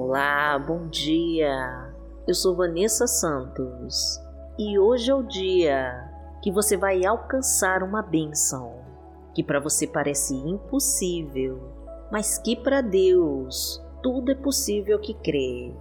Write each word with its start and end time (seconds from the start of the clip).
Olá, 0.00 0.56
bom 0.60 0.86
dia. 0.86 1.92
Eu 2.24 2.32
sou 2.32 2.54
Vanessa 2.54 3.08
Santos 3.08 4.22
e 4.56 4.78
hoje 4.78 5.10
é 5.10 5.14
o 5.14 5.24
dia 5.24 6.08
que 6.40 6.52
você 6.52 6.76
vai 6.76 7.04
alcançar 7.04 7.82
uma 7.82 8.00
bênção 8.00 8.76
que 9.34 9.42
para 9.42 9.58
você 9.58 9.88
parece 9.88 10.36
impossível, 10.36 11.58
mas 12.12 12.38
que 12.38 12.54
para 12.54 12.80
Deus 12.80 13.84
tudo 14.00 14.30
é 14.30 14.36
possível 14.36 15.00
que 15.00 15.14
crê. 15.14 15.74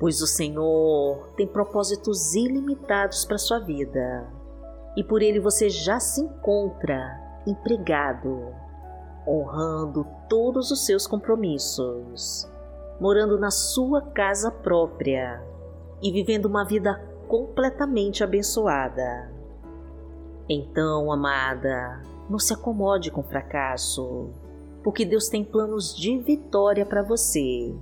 Pois 0.00 0.20
o 0.20 0.26
Senhor 0.26 1.28
tem 1.36 1.46
propósitos 1.46 2.34
ilimitados 2.34 3.24
para 3.24 3.38
sua 3.38 3.60
vida 3.60 4.28
e 4.96 5.04
por 5.04 5.22
ele 5.22 5.38
você 5.38 5.70
já 5.70 6.00
se 6.00 6.20
encontra 6.20 7.16
empregado, 7.46 8.52
honrando 9.24 10.04
todos 10.28 10.72
os 10.72 10.84
seus 10.84 11.06
compromissos, 11.06 12.52
morando 13.00 13.38
na 13.38 13.50
sua 13.50 14.00
casa 14.00 14.50
própria 14.50 15.42
e 16.02 16.10
vivendo 16.12 16.46
uma 16.46 16.64
vida 16.64 17.00
completamente 17.26 18.22
abençoada. 18.22 19.32
Então, 20.48 21.10
amada, 21.10 22.02
não 22.28 22.38
se 22.38 22.52
acomode 22.52 23.10
com 23.10 23.22
fracasso, 23.22 24.30
porque 24.82 25.04
Deus 25.04 25.28
tem 25.28 25.42
planos 25.42 25.96
de 25.96 26.18
vitória 26.18 26.84
para 26.84 27.02
você 27.02 27.74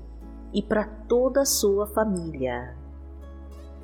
e 0.52 0.62
para 0.62 0.84
toda 0.84 1.42
a 1.42 1.46
sua 1.46 1.86
família. 1.86 2.76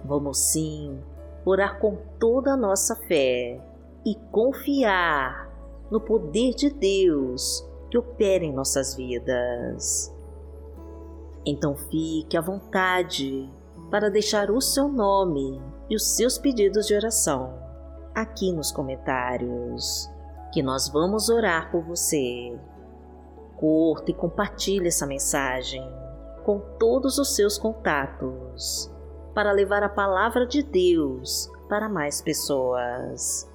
Vamos 0.04 0.38
sim 0.38 0.98
orar 1.44 1.78
com 1.78 1.96
toda 2.18 2.52
a 2.52 2.56
nossa 2.56 2.94
fé 2.94 3.60
e 4.04 4.14
confiar 4.30 5.50
no 5.90 6.00
poder 6.00 6.54
de 6.54 6.70
Deus 6.70 7.66
que 7.90 7.98
opera 7.98 8.44
em 8.44 8.52
nossas 8.52 8.94
vidas. 8.94 10.14
Então 11.50 11.74
fique 11.74 12.36
à 12.36 12.42
vontade 12.42 13.50
para 13.90 14.10
deixar 14.10 14.50
o 14.50 14.60
seu 14.60 14.86
nome 14.86 15.58
e 15.88 15.96
os 15.96 16.14
seus 16.14 16.36
pedidos 16.36 16.86
de 16.86 16.94
oração 16.94 17.54
aqui 18.14 18.52
nos 18.52 18.70
comentários, 18.70 20.10
que 20.52 20.62
nós 20.62 20.90
vamos 20.90 21.30
orar 21.30 21.70
por 21.70 21.82
você. 21.82 22.54
Curta 23.56 24.10
e 24.10 24.14
compartilhe 24.14 24.88
essa 24.88 25.06
mensagem 25.06 25.82
com 26.44 26.60
todos 26.78 27.16
os 27.16 27.34
seus 27.34 27.56
contatos 27.56 28.92
para 29.34 29.50
levar 29.50 29.82
a 29.82 29.88
palavra 29.88 30.46
de 30.46 30.62
Deus 30.62 31.50
para 31.66 31.88
mais 31.88 32.20
pessoas. 32.20 33.50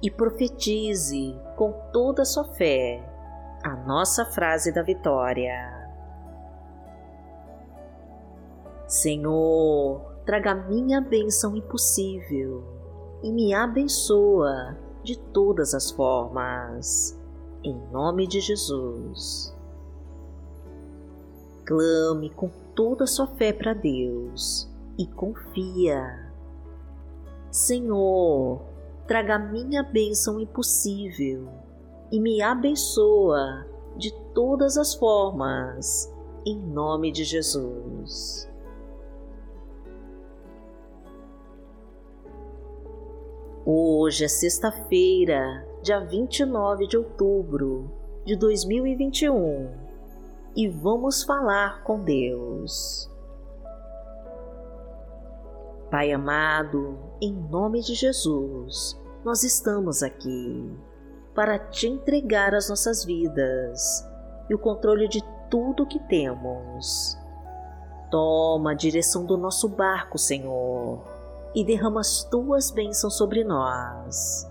E 0.00 0.10
profetize 0.10 1.38
com 1.56 1.72
toda 1.92 2.22
a 2.22 2.26
sua 2.26 2.44
fé 2.54 3.04
a 3.62 3.76
nossa 3.84 4.24
frase 4.24 4.72
da 4.72 4.82
vitória. 4.82 5.75
Senhor, 8.96 10.00
traga 10.24 10.54
minha 10.54 11.02
bênção 11.02 11.54
impossível 11.54 12.64
e 13.22 13.30
me 13.30 13.52
abençoa 13.52 14.74
de 15.02 15.18
todas 15.18 15.74
as 15.74 15.90
formas. 15.90 17.14
Em 17.62 17.78
nome 17.92 18.26
de 18.26 18.40
Jesus. 18.40 19.54
Clame 21.66 22.30
com 22.30 22.48
toda 22.74 23.04
a 23.04 23.06
sua 23.06 23.26
fé 23.26 23.52
para 23.52 23.74
Deus 23.74 24.66
e 24.96 25.06
confia. 25.06 26.32
Senhor, 27.50 28.62
traga 29.06 29.38
minha 29.38 29.82
bênção 29.82 30.40
impossível 30.40 31.46
e 32.10 32.18
me 32.18 32.40
abençoa 32.40 33.66
de 33.98 34.10
todas 34.32 34.78
as 34.78 34.94
formas, 34.94 36.10
em 36.46 36.58
nome 36.58 37.12
de 37.12 37.24
Jesus. 37.24 38.55
Hoje 43.68 44.24
é 44.24 44.28
sexta-feira, 44.28 45.66
dia 45.82 45.98
29 45.98 46.86
de 46.86 46.96
outubro 46.96 47.90
de 48.24 48.36
2021 48.36 49.72
e 50.54 50.68
vamos 50.68 51.24
falar 51.24 51.82
com 51.82 51.98
Deus. 51.98 53.10
Pai 55.90 56.12
amado, 56.12 56.96
em 57.20 57.32
nome 57.32 57.80
de 57.80 57.96
Jesus, 57.96 58.96
nós 59.24 59.42
estamos 59.42 60.00
aqui 60.00 60.72
para 61.34 61.58
te 61.58 61.88
entregar 61.88 62.54
as 62.54 62.68
nossas 62.68 63.04
vidas 63.04 64.08
e 64.48 64.54
o 64.54 64.60
controle 64.60 65.08
de 65.08 65.24
tudo 65.50 65.88
que 65.88 65.98
temos. 65.98 67.18
Toma 68.12 68.70
a 68.70 68.74
direção 68.74 69.26
do 69.26 69.36
nosso 69.36 69.68
barco, 69.68 70.16
Senhor 70.18 71.15
e 71.54 71.64
derrama 71.64 72.00
as 72.00 72.24
tuas 72.24 72.70
bênçãos 72.70 73.16
sobre 73.16 73.44
nós. 73.44 74.46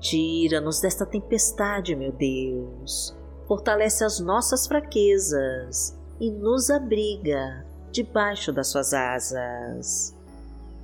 Tira-nos 0.00 0.80
desta 0.80 1.04
tempestade, 1.04 1.94
meu 1.96 2.12
Deus. 2.12 3.16
Fortalece 3.46 4.04
as 4.04 4.20
nossas 4.20 4.66
fraquezas 4.66 5.98
e 6.20 6.30
nos 6.30 6.70
abriga 6.70 7.66
debaixo 7.90 8.52
das 8.52 8.68
suas 8.68 8.92
asas. 8.92 10.16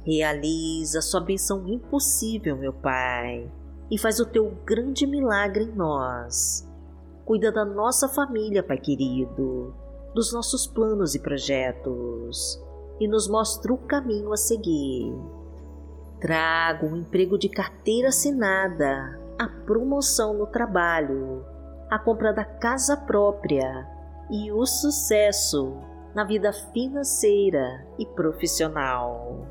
Realiza 0.05 0.99
a 0.99 1.03
sua 1.03 1.21
bênção 1.21 1.67
impossível, 1.69 2.57
meu 2.57 2.73
Pai, 2.73 3.51
e 3.91 3.99
faz 3.99 4.19
o 4.21 4.27
teu 4.27 4.51
grande 4.65 5.07
milagre 5.07 5.65
em 5.65 5.73
nós. 5.73 6.69
Cuida 7.25 7.51
da 7.51 7.65
nossa 7.65 8.09
família, 8.09 8.63
Pai 8.63 8.79
querido, 8.79 9.75
dos 10.15 10.33
nossos 10.33 10.67
planos 10.67 11.15
e 11.15 11.19
projetos, 11.19 12.63
e 13.01 13.09
nos 13.09 13.29
mostra 13.29 13.73
o 13.73 13.79
caminho 13.79 14.33
a 14.33 14.37
seguir. 14.37 15.15
Trago 16.21 16.87
um 16.87 16.97
emprego 16.97 17.39
de 17.39 17.49
carteira 17.49 18.09
assinada, 18.09 19.21
a 19.39 19.49
promoção 19.67 20.35
no 20.35 20.47
trabalho, 20.47 21.45
a 21.91 21.99
compra 21.99 22.33
da 22.33 22.45
casa 22.45 22.97
própria 22.97 23.87
e 24.31 24.51
o 24.51 24.65
sucesso 24.65 25.77
na 26.15 26.25
vida 26.25 26.53
financeira 26.53 27.87
e 27.99 28.07
profissional. 28.07 29.47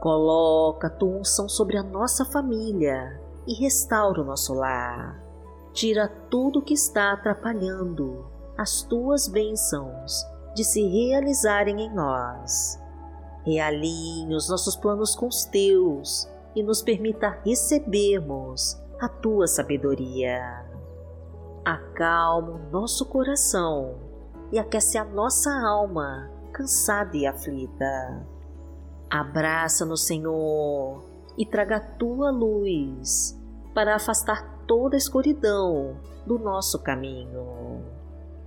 Coloca 0.00 0.88
a 0.88 0.90
tua 0.90 1.20
unção 1.20 1.48
sobre 1.48 1.78
a 1.78 1.82
nossa 1.82 2.24
família 2.24 3.20
e 3.46 3.54
restaura 3.54 4.20
o 4.20 4.24
nosso 4.24 4.52
lar. 4.52 5.22
Tira 5.72 6.08
tudo 6.28 6.62
que 6.62 6.74
está 6.74 7.12
atrapalhando 7.12 8.26
as 8.58 8.82
tuas 8.82 9.28
bênçãos 9.28 10.26
de 10.56 10.64
se 10.64 10.82
realizarem 10.82 11.80
em 11.80 11.94
nós 11.94 12.84
Realinhe 13.46 14.34
os 14.34 14.48
nossos 14.48 14.74
planos 14.74 15.14
com 15.14 15.28
os 15.28 15.44
teus 15.44 16.28
e 16.52 16.64
nos 16.64 16.82
permita 16.82 17.38
recebermos 17.44 18.76
a 19.00 19.08
tua 19.08 19.46
sabedoria. 19.46 20.66
Acalma 21.64 22.50
o 22.50 22.70
nosso 22.72 23.06
coração 23.06 23.94
e 24.50 24.58
aquece 24.58 24.98
a 24.98 25.04
nossa 25.04 25.52
alma 25.64 26.28
cansada 26.52 27.16
e 27.16 27.24
aflita. 27.24 28.26
Abraça-nos, 29.08 30.04
Senhor, 30.04 31.04
e 31.38 31.46
traga 31.46 31.76
a 31.76 31.80
tua 31.80 32.32
luz 32.32 33.40
para 33.72 33.94
afastar 33.94 34.64
toda 34.66 34.96
a 34.96 34.98
escuridão 34.98 36.00
do 36.26 36.36
nosso 36.36 36.82
caminho. 36.82 37.46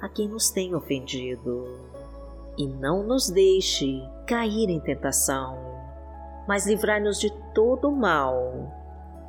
a 0.00 0.08
quem 0.08 0.28
nos 0.28 0.50
tem 0.50 0.74
ofendido 0.74 1.64
e 2.58 2.66
não 2.66 3.02
nos 3.02 3.28
deixe 3.28 4.02
cair 4.26 4.68
em 4.68 4.80
tentação, 4.80 5.58
mas 6.48 6.66
livrai-nos 6.66 7.18
de 7.18 7.30
todo 7.54 7.90
mal, 7.90 8.72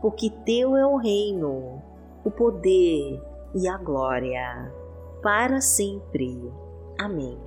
porque 0.01 0.29
Teu 0.45 0.75
é 0.75 0.85
o 0.85 0.97
reino, 0.97 1.81
o 2.23 2.31
poder 2.31 3.21
e 3.53 3.67
a 3.67 3.77
glória, 3.77 4.71
para 5.21 5.59
sempre. 5.61 6.51
Amém. 6.97 7.37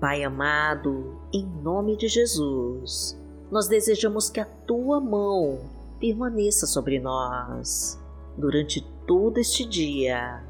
Pai 0.00 0.22
amado, 0.22 1.18
em 1.32 1.46
nome 1.62 1.96
de 1.96 2.08
Jesus, 2.08 3.18
nós 3.50 3.68
desejamos 3.68 4.28
que 4.28 4.40
a 4.40 4.44
Tua 4.44 5.00
mão 5.00 5.60
permaneça 5.98 6.66
sobre 6.66 7.00
nós 7.00 7.98
durante 8.36 8.82
todo 9.06 9.38
este 9.38 9.64
dia 9.64 10.42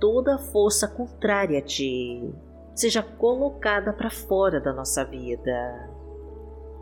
toda 0.00 0.38
força 0.38 0.88
contrária 0.88 1.58
a 1.58 1.62
ti 1.62 2.34
seja 2.74 3.02
colocada 3.02 3.92
para 3.92 4.10
fora 4.10 4.58
da 4.58 4.72
nossa 4.72 5.04
vida. 5.04 5.90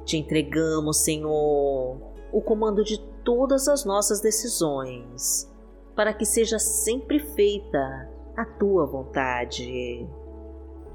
Te 0.04 0.16
entregamos, 0.16 0.98
Senhor, 0.98 2.00
o 2.32 2.40
comando 2.40 2.84
de 2.84 2.98
todas 3.24 3.66
as 3.66 3.84
nossas 3.84 4.20
decisões, 4.20 5.52
para 5.96 6.14
que 6.14 6.24
seja 6.24 6.58
sempre 6.58 7.18
feita 7.18 8.08
a 8.36 8.44
tua 8.44 8.86
vontade. 8.86 10.08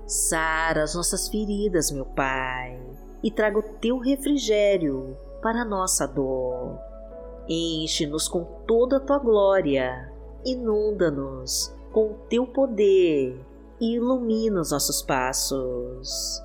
Sara 0.08 0.84
as 0.84 0.96
nossas 0.96 1.28
feridas, 1.28 1.92
meu 1.92 2.06
Pai, 2.06 2.80
e 3.22 3.30
traga 3.30 3.60
o 3.60 3.64
teu 3.80 3.98
refrigério 4.00 5.18
para 5.42 5.62
a 5.62 5.66
nossa 5.66 6.08
dor. 6.08 6.80
Enche-nos 7.48 8.28
com 8.28 8.46
toda 8.66 8.98
a 8.98 9.00
tua 9.00 9.20
glória, 9.20 10.12
inunda-nos 10.46 11.74
com 11.92 12.12
o 12.12 12.18
teu 12.30 12.48
poder 12.48 13.38
e 13.80 13.96
ilumina 13.96 14.62
os 14.62 14.72
nossos 14.72 15.02
passos. 15.02 16.42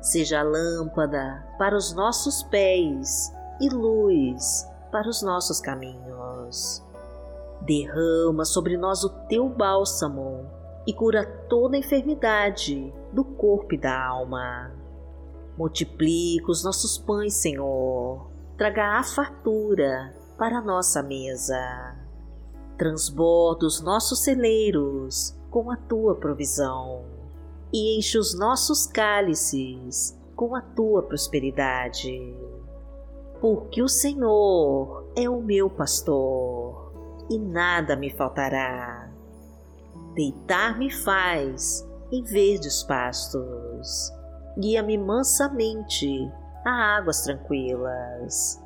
Seja 0.00 0.42
lâmpada 0.42 1.44
para 1.58 1.76
os 1.76 1.92
nossos 1.92 2.44
pés 2.44 3.32
e 3.60 3.68
luz 3.68 4.66
para 4.92 5.08
os 5.08 5.20
nossos 5.20 5.60
caminhos. 5.60 6.82
Derrama 7.62 8.44
sobre 8.44 8.76
nós 8.76 9.02
o 9.02 9.10
teu 9.26 9.48
bálsamo 9.48 10.48
e 10.86 10.92
cura 10.92 11.26
toda 11.48 11.76
enfermidade 11.76 12.94
do 13.12 13.24
corpo 13.24 13.74
e 13.74 13.78
da 13.78 14.06
alma. 14.06 14.70
Multiplica 15.58 16.52
os 16.52 16.62
nossos 16.62 16.96
pães, 16.96 17.34
Senhor. 17.34 18.30
Traga 18.56 18.98
a 18.98 19.02
fartura 19.02 20.14
para 20.36 20.60
nossa 20.60 21.02
mesa. 21.02 21.96
Transborda 22.76 23.66
os 23.66 23.80
nossos 23.80 24.22
celeiros 24.22 25.34
com 25.50 25.70
a 25.70 25.76
tua 25.76 26.14
provisão 26.14 27.04
e 27.72 27.98
enche 27.98 28.18
os 28.18 28.38
nossos 28.38 28.86
cálices 28.86 30.18
com 30.34 30.54
a 30.54 30.60
tua 30.60 31.02
prosperidade. 31.02 32.34
Porque 33.40 33.82
o 33.82 33.88
Senhor 33.88 35.10
é 35.16 35.28
o 35.28 35.40
meu 35.40 35.70
pastor 35.70 36.92
e 37.30 37.38
nada 37.38 37.96
me 37.96 38.10
faltará. 38.10 39.10
Deitar-me 40.14 40.90
faz 40.90 41.86
em 42.12 42.22
verdes 42.22 42.82
pastos, 42.82 44.12
guia-me 44.58 44.96
mansamente 44.96 46.30
a 46.64 46.96
águas 46.96 47.22
tranquilas. 47.22 48.65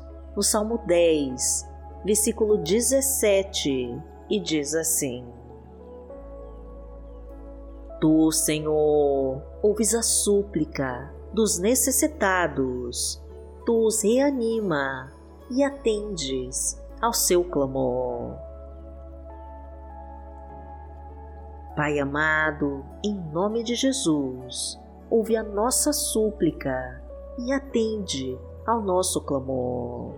no 0.35 0.41
Salmo 0.41 0.79
10, 0.85 1.69
versículo 2.05 2.57
17, 2.57 4.01
e 4.29 4.39
diz 4.39 4.73
assim: 4.73 5.25
Tu, 7.99 8.31
Senhor, 8.31 9.41
ouves 9.61 9.93
a 9.93 10.01
súplica 10.01 11.13
dos 11.33 11.59
necessitados, 11.59 13.21
tu 13.65 13.85
os 13.85 14.03
reanima 14.03 15.11
e 15.49 15.63
atendes 15.63 16.81
ao 17.01 17.13
seu 17.13 17.43
clamor. 17.43 18.35
Pai 21.75 21.99
amado, 21.99 22.85
em 23.03 23.15
nome 23.31 23.63
de 23.63 23.75
Jesus, 23.75 24.79
ouve 25.09 25.35
a 25.35 25.43
nossa 25.43 25.93
súplica 25.93 27.01
e 27.39 27.51
atende 27.53 28.37
ao 28.65 28.81
nosso 28.81 29.21
clamor, 29.21 30.13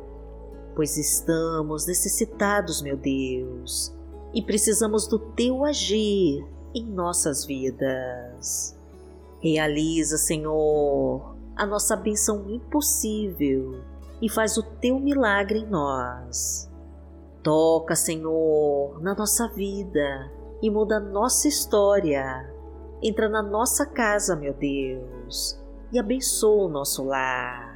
pois 0.75 0.97
estamos 0.97 1.85
necessitados, 1.85 2.81
meu 2.81 2.97
Deus, 2.97 3.95
e 4.33 4.41
precisamos 4.41 5.07
do 5.07 5.19
teu 5.19 5.63
agir 5.63 6.45
em 6.73 6.85
nossas 6.85 7.45
vidas. 7.45 8.75
Realiza, 9.39 10.17
Senhor, 10.17 11.35
a 11.55 11.65
nossa 11.65 11.95
benção 11.95 12.49
impossível 12.49 13.81
e 14.21 14.29
faz 14.29 14.57
o 14.57 14.63
teu 14.63 14.99
milagre 14.99 15.59
em 15.59 15.67
nós. 15.67 16.69
Toca, 17.43 17.95
Senhor, 17.95 19.01
na 19.01 19.13
nossa 19.13 19.47
vida 19.49 20.31
e 20.61 20.71
muda 20.71 20.97
a 20.97 21.01
nossa 21.01 21.47
história. 21.47 22.49
Entra 23.01 23.27
na 23.27 23.43
nossa 23.43 23.85
casa, 23.85 24.33
meu 24.33 24.53
Deus, 24.53 25.59
e 25.91 25.99
abençoa 25.99 26.67
o 26.67 26.69
nosso 26.69 27.03
lar. 27.03 27.72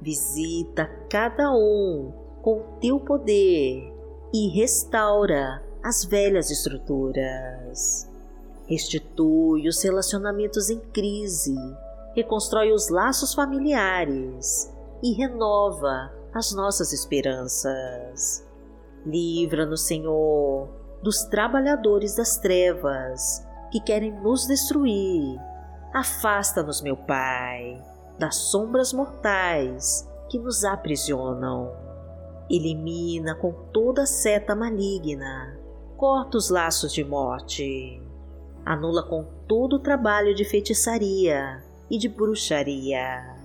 Visita 0.00 0.86
cada 1.08 1.52
um 1.52 2.12
com 2.42 2.62
teu 2.80 3.00
poder 3.00 3.92
e 4.32 4.48
restaura 4.48 5.62
as 5.82 6.04
velhas 6.04 6.50
estruturas. 6.50 8.08
Restitui 8.66 9.66
os 9.66 9.82
relacionamentos 9.82 10.68
em 10.68 10.78
crise, 10.78 11.56
reconstrói 12.14 12.72
os 12.72 12.88
laços 12.88 13.32
familiares 13.32 14.72
e 15.02 15.12
renova 15.12 16.12
as 16.34 16.52
nossas 16.52 16.92
esperanças. 16.92 18.44
Livra-nos, 19.06 19.82
Senhor, 19.82 20.68
dos 21.02 21.22
trabalhadores 21.24 22.16
das 22.16 22.36
trevas 22.36 23.46
que 23.70 23.80
querem 23.80 24.12
nos 24.20 24.46
destruir. 24.46 25.40
Afasta-nos, 25.94 26.82
meu 26.82 26.96
Pai, 26.96 27.82
das 28.18 28.36
sombras 28.36 28.92
mortais 28.92 30.08
que 30.28 30.38
nos 30.38 30.64
aprisionam. 30.64 31.72
Elimina 32.50 33.34
com 33.34 33.52
toda 33.72 34.06
seta 34.06 34.54
maligna 34.54 35.58
corta 35.98 36.38
os 36.38 36.48
laços 36.48 36.92
de 36.92 37.02
morte, 37.02 38.00
anula 38.64 39.02
com 39.02 39.24
todo 39.48 39.74
o 39.74 39.78
trabalho 39.80 40.32
de 40.32 40.44
feitiçaria 40.44 41.60
e 41.90 41.98
de 41.98 42.08
bruxaria, 42.08 43.36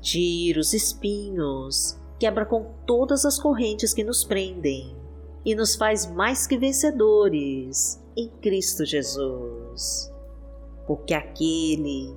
tira 0.00 0.60
os 0.60 0.72
espinhos, 0.72 1.98
quebra 2.16 2.46
com 2.46 2.64
todas 2.86 3.24
as 3.24 3.40
correntes 3.40 3.92
que 3.92 4.04
nos 4.04 4.22
prendem 4.22 4.96
e 5.44 5.52
nos 5.56 5.74
faz 5.74 6.06
mais 6.06 6.46
que 6.46 6.56
vencedores 6.56 8.00
em 8.16 8.28
Cristo 8.40 8.84
Jesus. 8.84 10.08
Porque 10.86 11.12
aquele 11.12 12.16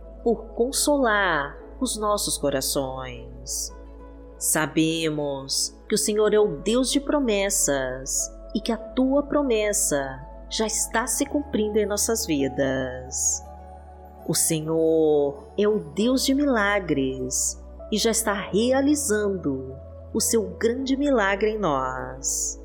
por 0.23 0.45
consolar 0.53 1.57
os 1.79 1.97
nossos 1.97 2.37
corações. 2.37 3.73
Sabemos 4.37 5.75
que 5.87 5.95
o 5.95 5.97
Senhor 5.97 6.33
é 6.33 6.39
o 6.39 6.57
Deus 6.57 6.91
de 6.91 6.99
promessas 6.99 8.29
e 8.55 8.59
que 8.59 8.71
a 8.71 8.77
tua 8.77 9.23
promessa 9.23 10.19
já 10.49 10.65
está 10.65 11.07
se 11.07 11.25
cumprindo 11.25 11.79
em 11.79 11.85
nossas 11.85 12.25
vidas. 12.25 13.43
O 14.27 14.33
Senhor 14.33 15.47
é 15.57 15.67
o 15.67 15.79
Deus 15.79 16.25
de 16.25 16.33
milagres 16.33 17.61
e 17.91 17.97
já 17.97 18.11
está 18.11 18.33
realizando 18.33 19.75
o 20.13 20.19
seu 20.19 20.43
grande 20.51 20.95
milagre 20.95 21.51
em 21.51 21.59
nós. 21.59 22.61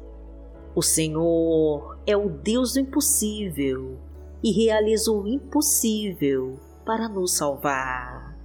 O 0.75 0.83
Senhor 0.83 1.99
é 2.07 2.17
o 2.17 2.29
Deus 2.29 2.75
do 2.75 2.81
impossível 2.81 3.97
e 4.43 4.53
realiza 4.53 5.11
o 5.11 5.27
impossível 5.27 6.59
para 6.87 7.09
nos 7.09 7.37
salvar. 7.37 8.38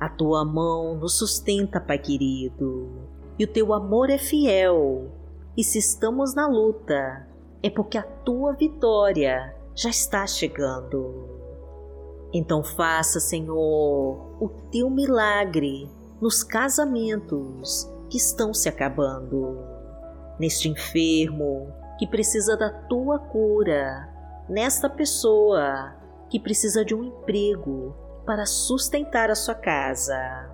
A 0.00 0.08
tua 0.08 0.44
mão 0.44 0.96
nos 0.96 1.16
sustenta, 1.16 1.80
Pai 1.80 1.98
querido, 1.98 2.90
e 3.38 3.44
o 3.44 3.48
teu 3.48 3.72
amor 3.72 4.10
é 4.10 4.18
fiel. 4.18 5.10
E 5.56 5.62
se 5.62 5.78
estamos 5.78 6.34
na 6.34 6.48
luta, 6.48 7.28
é 7.62 7.70
porque 7.70 7.96
a 7.96 8.02
tua 8.02 8.52
vitória 8.54 9.54
já 9.74 9.88
está 9.88 10.26
chegando. 10.26 11.28
Então 12.32 12.64
faça, 12.64 13.20
Senhor, 13.20 14.36
o 14.42 14.48
teu 14.72 14.90
milagre 14.90 15.88
nos 16.20 16.42
casamentos 16.42 17.88
que 18.10 18.16
estão 18.16 18.52
se 18.52 18.68
acabando 18.68 19.58
neste 20.38 20.68
enfermo 20.68 21.72
que 21.98 22.06
precisa 22.08 22.56
da 22.56 22.70
tua 22.70 23.20
cura, 23.20 24.08
nesta 24.48 24.90
pessoa 24.90 25.94
que 26.34 26.40
precisa 26.40 26.84
de 26.84 26.92
um 26.96 27.04
emprego 27.04 27.94
para 28.26 28.44
sustentar 28.44 29.30
a 29.30 29.36
sua 29.36 29.54
casa, 29.54 30.50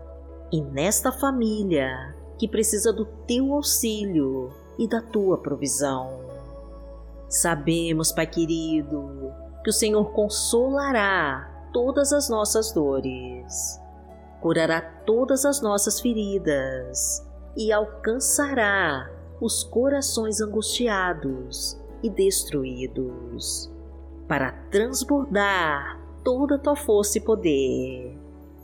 e 0.53 0.61
nesta 0.61 1.11
família 1.11 2.15
que 2.37 2.47
precisa 2.47 2.93
do 2.93 3.07
teu 3.27 3.55
auxílio 3.55 4.51
e 4.79 4.87
da 4.87 5.01
tua 5.01 5.39
provisão. 5.39 6.21
Sabemos, 7.31 8.13
Pai 8.13 8.27
querido, 8.27 9.33
que 9.65 9.71
o 9.71 9.73
Senhor 9.73 10.13
consolará 10.13 11.71
todas 11.73 12.13
as 12.13 12.29
nossas 12.29 12.73
dores, 12.73 13.81
curará 14.43 14.83
todas 14.83 15.47
as 15.47 15.63
nossas 15.63 15.99
feridas 15.99 17.27
e 17.57 17.73
alcançará 17.73 19.11
os 19.41 19.65
corações 19.65 20.43
angustiados 20.43 21.81
e 22.03 22.11
destruídos, 22.11 23.70
para 24.31 24.53
transbordar 24.71 26.01
toda 26.23 26.55
a 26.55 26.59
tua 26.59 26.77
força 26.77 27.19
e 27.19 27.21
poder 27.21 28.17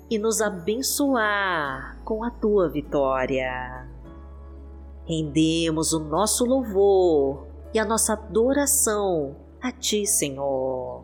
e 0.08 0.16
nos 0.16 0.40
abençoar 0.40 1.98
com 2.04 2.22
a 2.22 2.30
tua 2.30 2.68
vitória. 2.68 3.84
Rendemos 5.04 5.92
o 5.92 5.98
nosso 5.98 6.44
louvor 6.44 7.48
e 7.74 7.80
a 7.80 7.84
nossa 7.84 8.12
adoração 8.12 9.34
a 9.60 9.72
ti, 9.72 10.06
Senhor. 10.06 11.02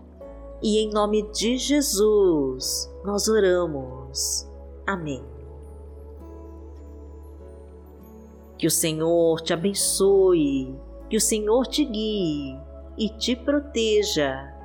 E 0.62 0.78
em 0.78 0.92
nome 0.92 1.28
de 1.32 1.58
Jesus 1.58 2.88
nós 3.04 3.26
oramos. 3.26 4.48
Amém. 4.86 5.24
Que 8.56 8.68
o 8.68 8.70
Senhor 8.70 9.40
te 9.40 9.52
abençoe, 9.52 10.72
que 11.10 11.16
o 11.16 11.20
Senhor 11.20 11.66
te 11.66 11.84
guie 11.84 12.56
e 12.96 13.08
te 13.08 13.34
proteja 13.34 14.51